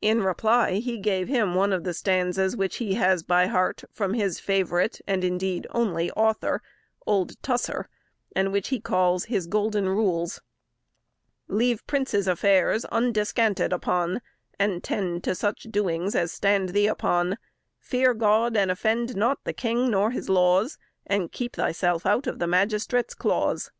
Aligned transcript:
In 0.00 0.22
reply 0.22 0.74
he 0.74 0.98
gave 0.98 1.26
him 1.26 1.56
one 1.56 1.72
of 1.72 1.82
the 1.82 1.92
stanzas 1.92 2.54
which 2.56 2.76
he 2.76 2.94
has 2.94 3.24
by 3.24 3.46
heart 3.46 3.82
from 3.90 4.14
his 4.14 4.38
favourite, 4.38 5.00
and 5.04 5.24
indeed 5.24 5.66
only 5.70 6.12
author, 6.12 6.62
old 7.08 7.42
Tusser, 7.42 7.88
and 8.36 8.52
which 8.52 8.68
he 8.68 8.78
calls 8.78 9.24
his 9.24 9.48
Golden 9.48 9.88
Rules: 9.88 10.40
"Leave 11.48 11.84
Princes' 11.88 12.28
affairs 12.28 12.84
undescanted 12.92 13.72
on, 13.88 14.20
And 14.60 14.84
tend 14.84 15.24
to 15.24 15.34
such 15.34 15.64
doings 15.64 16.14
as 16.14 16.30
stand 16.30 16.68
thee 16.68 16.86
upon; 16.86 17.36
Fear 17.80 18.14
God, 18.14 18.56
and 18.56 18.70
offend 18.70 19.16
not 19.16 19.42
the 19.42 19.52
King 19.52 19.90
nor 19.90 20.12
his 20.12 20.28
laws, 20.28 20.78
And 21.04 21.32
keep 21.32 21.56
thyself 21.56 22.06
out 22.06 22.28
of 22.28 22.38
the 22.38 22.46
magistrate's 22.46 23.14
claws." 23.14 23.72